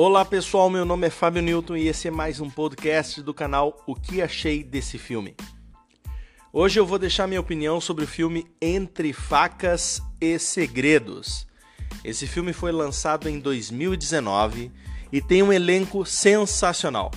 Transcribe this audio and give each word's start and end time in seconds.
Olá 0.00 0.24
pessoal, 0.24 0.70
meu 0.70 0.84
nome 0.84 1.08
é 1.08 1.10
Fábio 1.10 1.42
Newton 1.42 1.76
e 1.76 1.88
esse 1.88 2.06
é 2.06 2.10
mais 2.12 2.38
um 2.38 2.48
podcast 2.48 3.20
do 3.20 3.34
canal 3.34 3.82
O 3.84 3.96
que 3.96 4.22
achei 4.22 4.62
desse 4.62 4.96
filme. 4.96 5.34
Hoje 6.52 6.78
eu 6.78 6.86
vou 6.86 7.00
deixar 7.00 7.26
minha 7.26 7.40
opinião 7.40 7.80
sobre 7.80 8.04
o 8.04 8.06
filme 8.06 8.46
Entre 8.62 9.12
Facas 9.12 10.00
e 10.20 10.38
Segredos. 10.38 11.48
Esse 12.04 12.28
filme 12.28 12.52
foi 12.52 12.70
lançado 12.70 13.28
em 13.28 13.40
2019 13.40 14.70
e 15.10 15.20
tem 15.20 15.42
um 15.42 15.52
elenco 15.52 16.06
sensacional. 16.06 17.10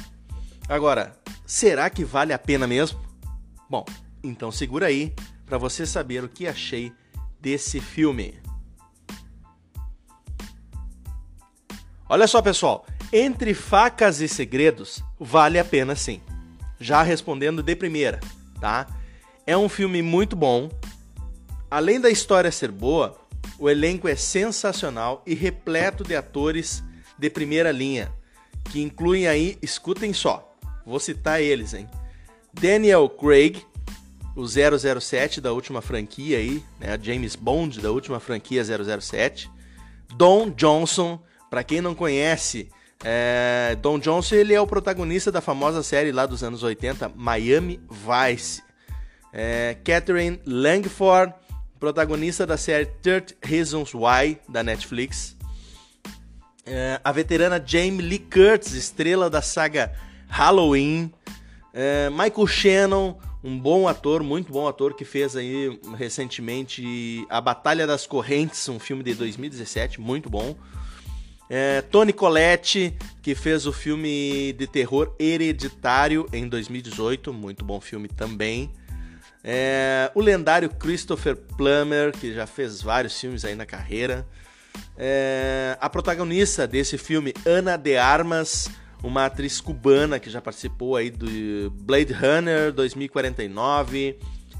Agora, 0.68 1.16
será 1.46 1.88
que 1.88 2.04
vale 2.04 2.34
a 2.34 2.40
pena 2.40 2.66
mesmo? 2.66 3.00
Bom, 3.70 3.86
então 4.24 4.52
segura 4.52 4.88
aí 4.88 5.14
para 5.46 5.60
você 5.60 5.86
saber 5.86 6.24
o 6.24 6.30
que 6.30 6.48
achei 6.48 6.92
desse 7.40 7.80
filme. 7.80 8.42
Olha 12.12 12.28
só, 12.28 12.42
pessoal, 12.42 12.86
entre 13.14 13.54
facas 13.54 14.20
e 14.20 14.28
segredos, 14.28 15.02
vale 15.18 15.58
a 15.58 15.64
pena 15.64 15.96
sim. 15.96 16.20
Já 16.78 17.02
respondendo 17.04 17.64
de 17.64 17.74
primeira, 17.74 18.20
tá? 18.60 18.86
É 19.48 19.56
um 19.56 19.70
filme 19.70 20.02
muito 20.02 20.36
bom. 20.36 20.70
Além 21.70 22.02
da 22.02 22.10
história 22.10 22.52
ser 22.52 22.70
boa, 22.70 23.18
o 23.58 23.70
elenco 23.70 24.10
é 24.10 24.16
sensacional 24.18 25.24
e 25.26 25.34
repleto 25.34 26.04
de 26.04 26.14
atores 26.14 26.84
de 27.18 27.30
primeira 27.30 27.72
linha, 27.72 28.12
que 28.66 28.82
incluem 28.82 29.26
aí, 29.26 29.58
escutem 29.62 30.12
só, 30.12 30.54
vou 30.86 31.00
citar 31.00 31.42
eles, 31.42 31.74
hein? 31.74 31.88
Daniel 32.54 33.08
Craig, 33.08 33.66
o 34.36 34.46
007 34.46 35.40
da 35.40 35.54
última 35.54 35.82
franquia 35.82 36.40
aí, 36.40 36.62
né? 36.78 37.00
James 37.02 37.38
Bond 37.38 37.80
da 37.80 37.90
última 37.90 38.20
franquia 38.20 38.62
007. 38.66 39.50
Don 40.18 40.50
Johnson, 40.50 41.18
para 41.52 41.66
quem 41.66 41.82
não 41.82 41.94
conhece, 41.94 42.70
é, 43.04 43.78
Don 43.82 44.00
Johnson 44.00 44.36
ele 44.36 44.54
é 44.54 44.62
o 44.62 44.66
protagonista 44.66 45.30
da 45.30 45.42
famosa 45.42 45.84
série 45.84 46.10
lá 46.10 46.26
dos 46.26 46.46
anos 46.46 46.64
80, 46.64 47.12
Miami 47.14 47.82
Vice. 47.90 48.64
É, 49.34 49.76
Catherine 49.84 50.40
Langford, 50.46 51.34
protagonista 51.78 52.48
da 52.48 52.56
série 52.56 52.86
30 52.86 53.36
Reasons 53.44 53.94
Why 53.94 54.40
da 54.48 54.64
Netflix. 54.64 55.36
É, 56.66 57.02
a 57.04 57.12
veterana 57.12 57.62
Jamie 57.64 58.02
Lee 58.02 58.20
Curtis, 58.20 58.72
estrela 58.72 59.30
da 59.30 59.42
saga 59.42 59.92
Halloween. 60.30 61.12
É, 61.74 62.10
Michael 62.10 62.48
Shannon, 62.48 63.20
um 63.44 63.60
bom 63.60 63.90
ator, 63.90 64.24
muito 64.24 64.54
bom 64.54 64.70
ator, 64.70 64.94
que 64.94 65.04
fez 65.04 65.36
aí 65.36 65.78
recentemente 65.98 67.26
A 67.30 67.42
Batalha 67.42 67.86
das 67.86 68.08
Correntes, 68.08 68.70
um 68.70 68.80
filme 68.80 69.04
de 69.04 69.16
2017, 69.16 70.00
muito 70.00 70.30
bom. 70.30 70.56
É, 71.54 71.82
Tony 71.82 72.14
Collette, 72.14 72.96
que 73.22 73.36
fez 73.36 73.66
o 73.68 73.74
filme 73.74 74.54
de 74.54 74.66
terror 74.66 75.14
Hereditário 75.20 76.26
em 76.32 76.48
2018, 76.48 77.34
muito 77.34 77.66
bom 77.66 77.82
filme 77.82 78.08
também. 78.08 78.72
É, 79.44 80.10
o 80.16 80.22
lendário 80.22 80.70
Christopher 80.70 81.36
Plummer, 81.36 82.14
que 82.14 82.34
já 82.34 82.48
fez 82.48 82.82
vários 82.82 83.20
filmes 83.20 83.44
aí 83.44 83.54
na 83.54 83.66
carreira. 83.66 84.26
É, 84.98 85.78
a 85.82 85.90
protagonista 85.90 86.66
desse 86.66 86.98
filme, 86.98 87.34
Ana 87.46 87.76
de 87.76 87.98
Armas, 87.98 88.70
uma 89.04 89.26
atriz 89.26 89.60
cubana 89.60 90.22
que 90.22 90.30
já 90.30 90.40
participou 90.40 90.96
aí 90.96 91.10
do 91.10 91.70
Blade 91.82 92.14
Runner 92.14 92.72
2049. 92.72 94.18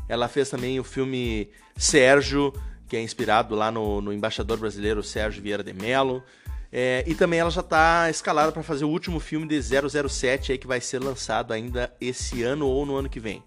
Ela 0.10 0.28
fez 0.28 0.50
também 0.50 0.78
o 0.78 0.84
filme 0.84 1.48
Sérgio, 1.78 2.52
que 2.90 2.98
é 2.98 3.02
inspirado 3.02 3.56
lá 3.56 3.72
no, 3.72 4.02
no 4.02 4.12
embaixador 4.12 4.58
brasileiro 4.58 5.02
Sérgio 5.02 5.42
Vieira 5.42 5.64
de 5.64 5.72
Mello. 5.72 6.22
É, 6.72 7.04
e 7.06 7.14
também 7.14 7.40
ela 7.40 7.52
já 7.52 7.60
está 7.60 8.10
escalada 8.10 8.52
para 8.52 8.64
fazer 8.64 8.86
o 8.86 8.90
último 8.90 9.20
filme 9.20 9.46
de 9.46 9.62
007 9.62 10.54
aí 10.54 10.58
que 10.58 10.68
vai 10.68 10.80
ser 10.80 11.04
lançado 11.04 11.52
ainda 11.52 11.94
esse 12.00 12.44
ano 12.44 12.66
ou 12.66 12.86
no 12.86 12.96
ano 12.96 13.10
que 13.10 13.20
vem, 13.20 13.44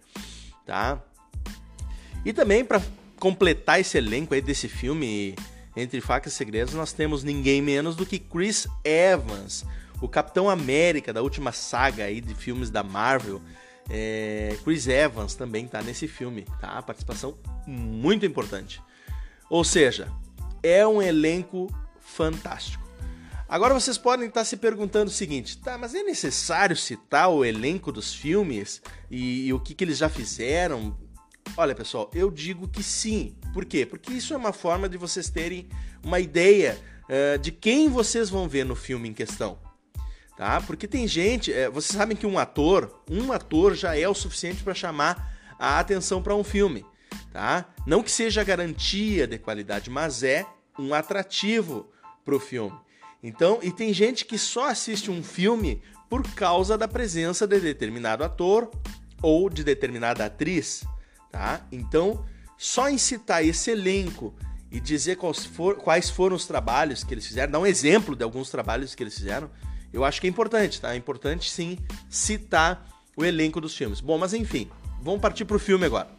tá? 0.66 1.02
E 2.22 2.32
também 2.32 2.62
para 2.64 2.82
completar 3.18 3.80
esse 3.80 3.96
elenco 3.96 4.34
aí 4.34 4.42
desse 4.42 4.68
filme 4.68 5.34
entre 5.74 6.00
facas 6.00 6.34
e 6.34 6.36
segredos, 6.36 6.74
nós 6.74 6.92
temos 6.92 7.24
ninguém 7.24 7.62
menos 7.62 7.96
do 7.96 8.04
que 8.04 8.18
Chris 8.18 8.66
Evans, 8.84 9.64
o 10.00 10.08
Capitão 10.08 10.48
América 10.50 11.12
da 11.12 11.22
última 11.22 11.50
saga 11.50 12.04
aí 12.04 12.20
de 12.20 12.34
filmes 12.34 12.70
da 12.70 12.82
Marvel. 12.82 13.40
É, 13.88 14.56
Chris 14.64 14.86
Evans 14.86 15.34
também 15.34 15.64
está 15.64 15.82
nesse 15.82 16.06
filme, 16.06 16.46
tá? 16.60 16.80
Participação 16.82 17.36
muito 17.66 18.24
importante. 18.24 18.82
Ou 19.50 19.64
seja, 19.64 20.12
é 20.62 20.86
um 20.86 21.02
elenco 21.02 21.68
fantástico. 22.00 22.83
Agora 23.54 23.72
vocês 23.72 23.96
podem 23.96 24.26
estar 24.26 24.44
se 24.44 24.56
perguntando 24.56 25.12
o 25.12 25.14
seguinte: 25.14 25.58
tá, 25.58 25.78
mas 25.78 25.94
é 25.94 26.02
necessário 26.02 26.74
citar 26.74 27.28
o 27.28 27.44
elenco 27.44 27.92
dos 27.92 28.12
filmes 28.12 28.82
e, 29.08 29.46
e 29.46 29.52
o 29.52 29.60
que, 29.60 29.76
que 29.76 29.84
eles 29.84 29.98
já 29.98 30.08
fizeram? 30.08 30.98
Olha, 31.56 31.72
pessoal, 31.72 32.10
eu 32.12 32.32
digo 32.32 32.66
que 32.66 32.82
sim. 32.82 33.36
Por 33.52 33.64
quê? 33.64 33.86
Porque 33.86 34.12
isso 34.12 34.34
é 34.34 34.36
uma 34.36 34.52
forma 34.52 34.88
de 34.88 34.98
vocês 34.98 35.30
terem 35.30 35.68
uma 36.02 36.18
ideia 36.18 36.76
uh, 37.04 37.38
de 37.38 37.52
quem 37.52 37.88
vocês 37.88 38.28
vão 38.28 38.48
ver 38.48 38.64
no 38.64 38.74
filme 38.74 39.08
em 39.08 39.14
questão. 39.14 39.56
Tá? 40.36 40.60
Porque 40.60 40.88
tem 40.88 41.06
gente, 41.06 41.52
é, 41.52 41.70
vocês 41.70 41.96
sabem 41.96 42.16
que 42.16 42.26
um 42.26 42.40
ator, 42.40 43.04
um 43.08 43.30
ator 43.30 43.76
já 43.76 43.96
é 43.96 44.08
o 44.08 44.14
suficiente 44.14 44.64
para 44.64 44.74
chamar 44.74 45.32
a 45.60 45.78
atenção 45.78 46.20
para 46.20 46.34
um 46.34 46.42
filme, 46.42 46.84
tá? 47.32 47.72
Não 47.86 48.02
que 48.02 48.10
seja 48.10 48.42
garantia 48.42 49.28
de 49.28 49.38
qualidade, 49.38 49.90
mas 49.90 50.24
é 50.24 50.44
um 50.76 50.92
atrativo 50.92 51.88
para 52.24 52.34
o 52.34 52.40
filme. 52.40 52.82
Então, 53.26 53.58
e 53.62 53.72
tem 53.72 53.90
gente 53.90 54.26
que 54.26 54.36
só 54.36 54.68
assiste 54.68 55.10
um 55.10 55.22
filme 55.22 55.82
por 56.10 56.22
causa 56.34 56.76
da 56.76 56.86
presença 56.86 57.46
de 57.46 57.58
determinado 57.58 58.22
ator 58.22 58.70
ou 59.22 59.48
de 59.48 59.64
determinada 59.64 60.26
atriz, 60.26 60.84
tá? 61.32 61.66
Então, 61.72 62.22
só 62.58 62.86
em 62.86 62.98
citar 62.98 63.42
esse 63.42 63.70
elenco 63.70 64.34
e 64.70 64.78
dizer 64.78 65.16
quais, 65.16 65.46
for, 65.46 65.76
quais 65.76 66.10
foram 66.10 66.36
os 66.36 66.44
trabalhos 66.44 67.02
que 67.02 67.14
eles 67.14 67.26
fizeram, 67.26 67.50
dar 67.50 67.60
um 67.60 67.66
exemplo 67.66 68.14
de 68.14 68.22
alguns 68.22 68.50
trabalhos 68.50 68.94
que 68.94 69.02
eles 69.02 69.14
fizeram, 69.14 69.50
eu 69.90 70.04
acho 70.04 70.20
que 70.20 70.26
é 70.26 70.30
importante, 70.30 70.78
tá? 70.78 70.92
É 70.92 70.96
importante 70.96 71.50
sim 71.50 71.78
citar 72.10 72.86
o 73.16 73.24
elenco 73.24 73.58
dos 73.58 73.74
filmes. 73.74 74.02
Bom, 74.02 74.18
mas 74.18 74.34
enfim, 74.34 74.70
vamos 75.00 75.22
partir 75.22 75.46
para 75.46 75.56
o 75.56 75.60
filme 75.60 75.86
agora. 75.86 76.10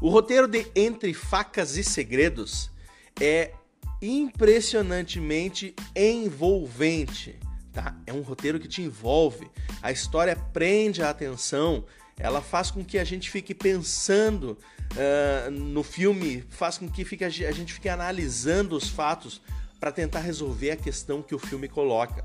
O 0.00 0.08
roteiro 0.08 0.48
de 0.48 0.66
Entre 0.74 1.14
Facas 1.14 1.76
e 1.76 1.84
Segredos 1.84 2.72
é 3.20 3.52
impressionantemente 4.00 5.74
envolvente, 5.94 7.38
tá? 7.72 7.96
É 8.06 8.12
um 8.12 8.22
roteiro 8.22 8.60
que 8.60 8.68
te 8.68 8.82
envolve, 8.82 9.50
a 9.82 9.90
história 9.90 10.36
prende 10.36 11.02
a 11.02 11.10
atenção, 11.10 11.84
ela 12.18 12.40
faz 12.40 12.70
com 12.70 12.84
que 12.84 12.98
a 12.98 13.04
gente 13.04 13.30
fique 13.30 13.54
pensando 13.54 14.58
uh, 14.92 15.50
no 15.50 15.82
filme, 15.82 16.44
faz 16.48 16.78
com 16.78 16.88
que 16.88 17.04
fique, 17.04 17.24
a 17.24 17.28
gente 17.28 17.72
fique 17.72 17.88
analisando 17.88 18.76
os 18.76 18.88
fatos 18.88 19.40
para 19.78 19.92
tentar 19.92 20.20
resolver 20.20 20.72
a 20.72 20.76
questão 20.76 21.22
que 21.22 21.34
o 21.34 21.38
filme 21.38 21.68
coloca, 21.68 22.24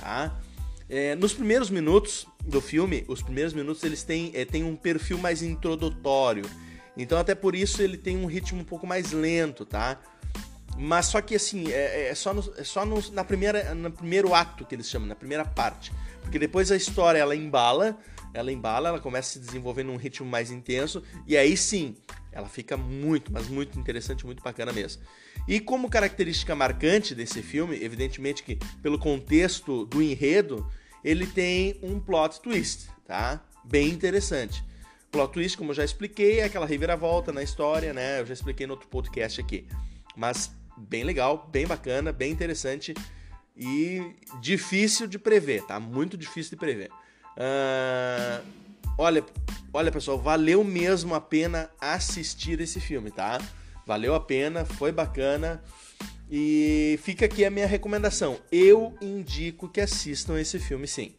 tá? 0.00 0.38
É, 0.88 1.16
nos 1.16 1.34
primeiros 1.34 1.68
minutos 1.68 2.26
do 2.44 2.60
filme, 2.60 3.04
os 3.08 3.20
primeiros 3.20 3.52
minutos 3.52 3.82
eles 3.82 4.04
têm, 4.04 4.30
é, 4.34 4.44
têm 4.44 4.62
um 4.62 4.76
perfil 4.76 5.18
mais 5.18 5.42
introdutório, 5.42 6.44
então 6.96 7.18
até 7.18 7.34
por 7.34 7.54
isso 7.56 7.82
ele 7.82 7.98
tem 7.98 8.16
um 8.16 8.26
ritmo 8.26 8.60
um 8.60 8.64
pouco 8.64 8.86
mais 8.86 9.10
lento, 9.12 9.66
tá? 9.66 10.00
Mas 10.78 11.06
só 11.06 11.20
que 11.20 11.34
assim, 11.34 11.70
é, 11.72 12.08
é 12.08 12.14
só, 12.14 12.34
no, 12.34 12.54
é 12.56 12.64
só 12.64 12.84
no, 12.84 13.00
na 13.12 13.24
primeira, 13.24 13.74
no 13.74 13.90
primeiro 13.90 14.34
ato 14.34 14.64
que 14.64 14.74
eles 14.74 14.88
chamam, 14.88 15.08
na 15.08 15.14
primeira 15.14 15.44
parte. 15.44 15.92
Porque 16.20 16.38
depois 16.38 16.70
a 16.70 16.76
história 16.76 17.18
ela 17.18 17.34
embala, 17.34 17.96
ela 18.34 18.52
embala, 18.52 18.90
ela 18.90 19.00
começa 19.00 19.30
a 19.30 19.32
se 19.32 19.46
desenvolver 19.46 19.84
num 19.84 19.96
ritmo 19.96 20.28
mais 20.28 20.50
intenso, 20.50 21.02
e 21.26 21.36
aí 21.36 21.56
sim, 21.56 21.96
ela 22.30 22.48
fica 22.48 22.76
muito, 22.76 23.32
mas 23.32 23.48
muito 23.48 23.78
interessante, 23.78 24.26
muito 24.26 24.42
bacana 24.42 24.72
mesmo. 24.72 25.02
E 25.48 25.58
como 25.58 25.88
característica 25.88 26.54
marcante 26.54 27.14
desse 27.14 27.40
filme, 27.42 27.82
evidentemente 27.82 28.42
que 28.42 28.58
pelo 28.82 28.98
contexto 28.98 29.86
do 29.86 30.02
enredo, 30.02 30.70
ele 31.02 31.26
tem 31.26 31.78
um 31.82 31.98
plot 31.98 32.40
twist, 32.40 32.88
tá? 33.06 33.40
Bem 33.64 33.88
interessante. 33.88 34.62
Plot 35.10 35.32
twist, 35.32 35.56
como 35.56 35.70
eu 35.70 35.74
já 35.74 35.84
expliquei, 35.84 36.40
é 36.40 36.44
aquela 36.44 36.66
reviravolta 36.66 37.32
na 37.32 37.42
história, 37.42 37.94
né? 37.94 38.20
Eu 38.20 38.26
já 38.26 38.34
expliquei 38.34 38.66
no 38.66 38.74
outro 38.74 38.88
podcast 38.88 39.40
aqui. 39.40 39.66
Mas 40.16 40.50
bem 40.76 41.04
legal, 41.04 41.48
bem 41.50 41.66
bacana, 41.66 42.12
bem 42.12 42.32
interessante 42.32 42.94
e 43.56 44.14
difícil 44.40 45.06
de 45.06 45.18
prever, 45.18 45.62
tá? 45.62 45.80
Muito 45.80 46.16
difícil 46.16 46.50
de 46.50 46.56
prever. 46.56 46.90
Uh, 47.36 48.44
olha, 48.98 49.24
olha 49.72 49.90
pessoal, 49.90 50.18
valeu 50.18 50.62
mesmo 50.62 51.14
a 51.14 51.20
pena 51.20 51.70
assistir 51.80 52.60
esse 52.60 52.80
filme, 52.80 53.10
tá? 53.10 53.40
Valeu 53.86 54.14
a 54.14 54.20
pena, 54.20 54.64
foi 54.64 54.92
bacana. 54.92 55.62
E 56.28 56.98
fica 57.02 57.24
aqui 57.24 57.44
a 57.44 57.50
minha 57.50 57.66
recomendação. 57.66 58.38
Eu 58.50 58.96
indico 59.00 59.68
que 59.68 59.80
assistam 59.80 60.40
esse 60.40 60.58
filme 60.58 60.86
sim. 60.88 61.14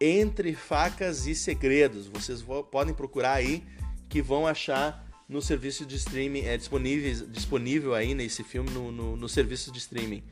Entre 0.00 0.52
Facas 0.52 1.26
e 1.26 1.34
Segredos. 1.34 2.08
Vocês 2.08 2.44
podem 2.70 2.92
procurar 2.92 3.34
aí 3.34 3.62
que 4.08 4.20
vão 4.20 4.48
achar 4.48 5.07
no 5.28 5.42
serviço 5.42 5.84
de 5.84 5.96
streaming, 5.96 6.40
é 6.40 6.56
disponível, 6.56 7.26
disponível 7.26 7.94
aí 7.94 8.14
nesse 8.14 8.42
filme 8.42 8.70
no, 8.70 8.90
no, 8.90 9.16
no 9.16 9.28
serviço 9.28 9.70
de 9.70 9.78
streaming, 9.78 10.24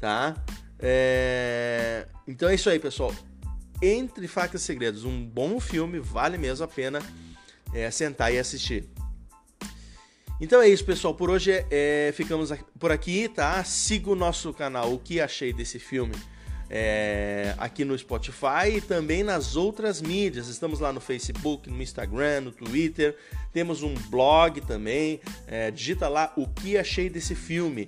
tá? 0.00 0.34
É... 0.78 2.06
Então 2.26 2.48
é 2.48 2.54
isso 2.54 2.70
aí, 2.70 2.78
pessoal. 2.78 3.14
Entre 3.82 4.26
Facas 4.26 4.62
e 4.62 4.64
Segredos, 4.64 5.04
um 5.04 5.24
bom 5.24 5.60
filme, 5.60 5.98
vale 5.98 6.38
mesmo 6.38 6.64
a 6.64 6.68
pena 6.68 7.00
é, 7.74 7.90
sentar 7.90 8.32
e 8.32 8.38
assistir. 8.38 8.88
Então 10.40 10.62
é 10.62 10.68
isso, 10.68 10.84
pessoal. 10.84 11.14
Por 11.14 11.30
hoje 11.30 11.64
é, 11.70 12.12
ficamos 12.14 12.52
por 12.78 12.90
aqui, 12.90 13.28
tá? 13.28 13.62
Siga 13.64 14.10
o 14.10 14.14
nosso 14.14 14.52
canal, 14.54 14.92
o 14.92 14.98
que 14.98 15.20
achei 15.20 15.52
desse 15.52 15.78
filme, 15.78 16.14
é, 16.70 17.37
aqui 17.58 17.84
no 17.84 17.98
Spotify 17.98 18.76
e 18.76 18.80
também 18.80 19.22
nas 19.22 19.54
outras 19.56 20.00
mídias. 20.00 20.48
Estamos 20.48 20.80
lá 20.80 20.90
no 20.92 21.00
Facebook, 21.00 21.68
no 21.68 21.82
Instagram, 21.82 22.40
no 22.42 22.52
Twitter. 22.52 23.16
Temos 23.52 23.82
um 23.82 23.92
blog 24.08 24.60
também. 24.62 25.20
É, 25.46 25.70
digita 25.70 26.08
lá 26.08 26.32
o 26.36 26.46
que 26.46 26.78
achei 26.78 27.10
desse 27.10 27.34
filme. 27.34 27.84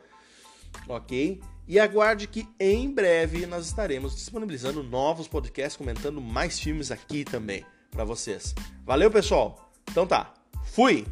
ok? 0.88 1.40
E 1.70 1.78
aguarde 1.78 2.26
que 2.26 2.48
em 2.58 2.90
breve 2.90 3.46
nós 3.46 3.64
estaremos 3.66 4.16
disponibilizando 4.16 4.82
novos 4.82 5.28
podcasts 5.28 5.76
comentando 5.76 6.20
mais 6.20 6.58
filmes 6.58 6.90
aqui 6.90 7.24
também 7.24 7.64
para 7.92 8.02
vocês. 8.02 8.56
Valeu, 8.84 9.08
pessoal? 9.08 9.70
Então 9.88 10.04
tá, 10.04 10.34
fui! 10.64 11.06